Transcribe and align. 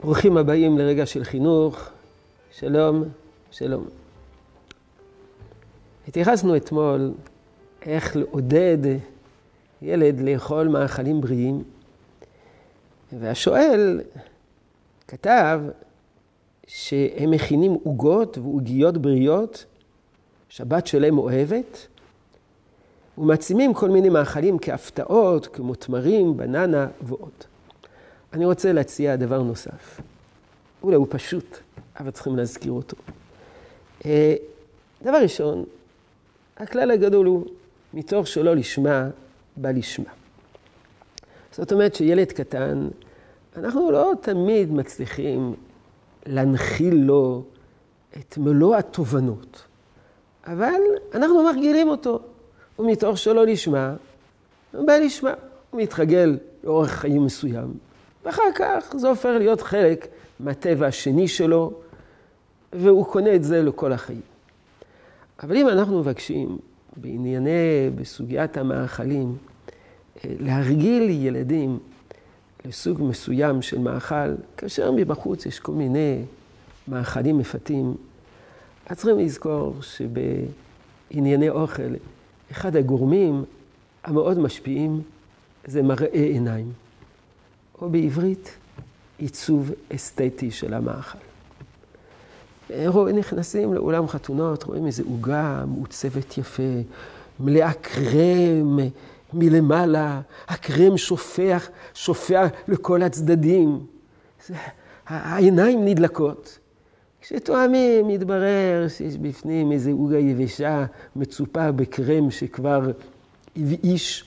ברוכים 0.00 0.36
הבאים 0.36 0.78
לרגע 0.78 1.06
של 1.06 1.24
חינוך. 1.24 1.88
שלום, 2.52 3.04
שלום. 3.50 3.84
התייחסנו 6.08 6.56
אתמול 6.56 7.12
איך 7.82 8.16
לעודד 8.16 8.78
ילד 9.82 10.20
לאכול 10.20 10.68
מאכלים 10.68 11.20
בריאים, 11.20 11.62
והשואל 13.12 14.00
כתב 15.08 15.60
שהם 16.66 17.30
מכינים 17.30 17.72
עוגות 17.72 18.38
ועוגיות 18.38 18.98
בריאות, 18.98 19.64
שבת 20.48 20.86
שלם 20.86 21.18
אוהבת, 21.18 21.86
ומעצימים 23.18 23.74
כל 23.74 23.90
מיני 23.90 24.08
מאכלים 24.08 24.56
כהפתעות, 24.60 25.46
כמו 25.46 25.74
תמרים, 25.74 26.36
בננה 26.36 26.86
ועוד. 27.02 27.49
אני 28.32 28.44
רוצה 28.44 28.72
להציע 28.72 29.16
דבר 29.16 29.42
נוסף. 29.42 30.00
אולי 30.82 30.96
הוא 30.96 31.06
פשוט, 31.10 31.58
אבל 32.00 32.10
צריכים 32.10 32.36
להזכיר 32.36 32.72
אותו. 32.72 32.96
אה, 34.06 34.34
דבר 35.02 35.22
ראשון, 35.22 35.64
הכלל 36.56 36.90
הגדול 36.90 37.26
הוא, 37.26 37.46
מתוך 37.94 38.26
שלא 38.26 38.56
לשמה, 38.56 39.08
בא 39.56 39.70
לשמה. 39.70 40.10
זאת 41.52 41.72
אומרת 41.72 41.94
שילד 41.94 42.32
קטן, 42.32 42.88
אנחנו 43.56 43.90
לא 43.90 44.12
תמיד 44.20 44.72
מצליחים 44.72 45.54
להנחיל 46.26 46.94
לו 46.94 47.42
את 48.18 48.38
מלוא 48.38 48.76
התובנות, 48.76 49.62
אבל 50.46 50.80
אנחנו 51.14 51.42
מרגילים 51.42 51.88
אותו, 51.88 52.20
ומתוך 52.78 53.18
שלא 53.18 53.46
לשמה, 53.46 53.94
בא 54.72 54.92
לשמה. 54.92 55.34
הוא 55.70 55.82
מתרגל 55.82 56.38
לאורך 56.64 56.90
חיים 56.90 57.24
מסוים, 57.24 57.74
ואחר 58.24 58.42
כך 58.54 58.94
זה 58.96 59.08
הופך 59.08 59.30
להיות 59.38 59.60
חלק 59.60 60.06
מהטבע 60.40 60.86
השני 60.86 61.28
שלו, 61.28 61.72
והוא 62.72 63.06
קונה 63.06 63.34
את 63.34 63.44
זה 63.44 63.62
לכל 63.62 63.92
החיים. 63.92 64.20
אבל 65.42 65.56
אם 65.56 65.68
אנחנו 65.68 66.00
מבקשים 66.00 66.58
בענייני, 66.96 67.90
בסוגיית 67.94 68.56
המאכלים, 68.56 69.36
אה, 70.24 70.30
להרגיל 70.40 71.10
ילדים 71.10 71.78
לסוג 72.64 73.02
מסוים 73.02 73.62
של 73.62 73.78
מאכל, 73.78 74.34
כאשר 74.56 74.90
מבחוץ 74.90 75.46
יש 75.46 75.60
כל 75.60 75.72
מיני 75.72 76.22
מאכלים 76.88 77.38
מפתים, 77.38 77.94
אז 78.86 78.96
צריכים 78.96 79.18
לזכור 79.18 79.74
שבענייני 79.82 81.50
אוכל, 81.50 81.94
אחד 82.50 82.76
הגורמים 82.76 83.44
המאוד 84.04 84.38
משפיעים 84.38 85.02
זה 85.64 85.82
מראה 85.82 86.22
עיניים. 86.22 86.72
או 87.82 87.90
בעברית, 87.90 88.50
עיצוב 89.18 89.70
אסתטי 89.94 90.50
של 90.50 90.74
המאכל. 90.74 91.18
רואים, 92.86 93.18
נכנסים 93.18 93.74
לאולם 93.74 94.08
חתונות, 94.08 94.62
רואים 94.62 94.86
איזו 94.86 95.02
עוגה 95.02 95.64
מעוצבת 95.66 96.38
יפה, 96.38 96.62
מלאה 97.40 97.72
קרם 97.72 98.78
מלמעלה, 99.32 100.20
הקרם 100.48 100.96
שופך, 100.96 101.68
שופע 101.94 102.46
לכל 102.68 103.02
הצדדים. 103.02 103.86
העיניים 105.06 105.84
נדלקות. 105.84 106.58
כשתואמים, 107.20 108.08
מתברר 108.08 108.86
שיש 108.88 109.16
בפנים 109.16 109.72
איזו 109.72 109.90
עוגה 109.90 110.18
יבשה 110.18 110.84
מצופה 111.16 111.72
בקרם 111.72 112.30
שכבר 112.30 112.90
הבאיש, 113.56 114.24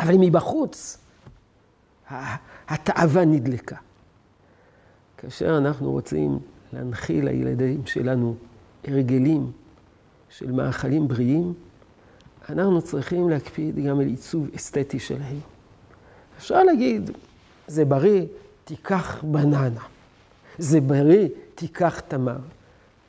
אבל 0.00 0.14
מבחוץ 0.18 0.98
התאווה 2.68 3.24
נדלקה. 3.24 3.76
כאשר 5.16 5.58
אנחנו 5.58 5.90
רוצים 5.92 6.38
להנחיל 6.72 7.24
לילדים 7.24 7.86
שלנו 7.86 8.34
הרגלים 8.84 9.52
של 10.30 10.52
מאכלים 10.52 11.08
בריאים, 11.08 11.54
אנחנו 12.48 12.82
צריכים 12.82 13.28
להקפיד 13.28 13.84
גם 13.84 14.00
על 14.00 14.06
עיצוב 14.06 14.48
אסתטי 14.56 14.98
שלהם. 14.98 15.40
אפשר 16.38 16.64
להגיד, 16.64 17.10
זה 17.66 17.84
בריא, 17.84 18.26
תיקח 18.64 19.24
בננה. 19.24 19.80
זה 20.58 20.80
בריא, 20.80 21.28
תיקח 21.54 22.00
תמר. 22.00 22.36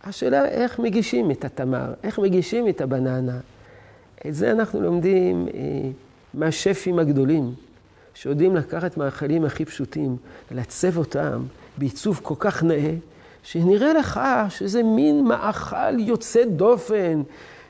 השאלה 0.03 0.45
איך 0.45 0.79
מגישים 0.79 1.31
את 1.31 1.45
התמר, 1.45 1.93
איך 2.03 2.19
מגישים 2.19 2.67
את 2.67 2.81
הבננה. 2.81 3.39
את 4.27 4.35
זה 4.35 4.51
אנחנו 4.51 4.81
לומדים 4.81 5.47
אה, 5.47 5.89
מהשפים 6.33 6.99
הגדולים. 6.99 7.53
שיודעים 8.21 8.55
לקחת 8.55 8.97
מאכלים 8.97 9.45
הכי 9.45 9.65
פשוטים, 9.65 10.17
לעצב 10.51 10.97
אותם 10.97 11.43
בעיצוב 11.77 12.19
כל 12.23 12.35
כך 12.39 12.63
נאה, 12.63 12.93
שנראה 13.43 13.93
לך 13.93 14.19
שזה 14.49 14.83
מין 14.83 15.23
מאכל 15.23 15.99
יוצא 15.99 16.43
דופן, 16.45 17.21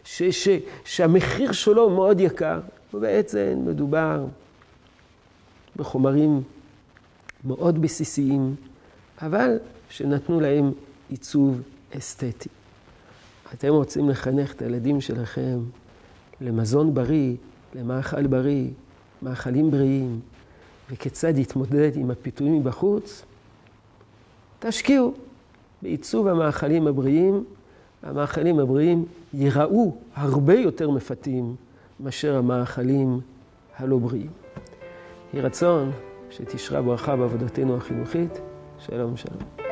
ש, 0.04 0.24
ש, 0.24 0.48
שהמחיר 0.86 1.52
שלו 1.52 1.90
מאוד 1.90 2.20
יקר. 2.20 2.60
ובעצם 2.94 3.60
מדובר 3.66 4.26
בחומרים 5.76 6.42
מאוד 7.46 7.82
בסיסיים, 7.82 8.56
אבל 9.22 9.58
שנתנו 9.90 10.40
להם 10.40 10.72
עיצוב 11.10 11.62
אסתטי. 11.98 12.50
אתם 13.54 13.68
רוצים 13.68 14.10
לחנך 14.10 14.54
את 14.54 14.62
הילדים 14.62 15.02
שלכם 15.02 15.60
למזון 16.42 16.94
בריא, 16.94 17.36
למאכל 17.76 18.28
בריא, 18.28 18.68
מאכלים 19.22 19.72
בריאים, 19.72 20.20
וכיצד 20.92 21.36
להתמודד 21.36 21.92
עם 21.96 22.12
הפיתויים 22.12 22.60
מבחוץ, 22.60 23.24
תשקיעו 24.60 25.14
בעיצוב 25.82 26.28
המאכלים 26.28 26.88
הבריאים. 26.88 27.44
המאכלים 28.04 28.60
הבריאים 28.60 29.06
ייראו 29.34 29.98
הרבה 30.16 30.54
יותר 30.54 30.90
מפתים 30.90 31.56
מאשר 32.00 32.38
המאכלים 32.38 33.20
הלא 33.78 33.98
בריאים. 33.98 34.30
יהי 35.34 35.42
רצון 35.42 35.92
שתשרה 36.30 36.82
ברכה 36.82 37.16
בעבודתנו 37.16 37.78
החינוכית. 37.78 38.40
שלום 38.80 39.18
שלום. 39.18 39.67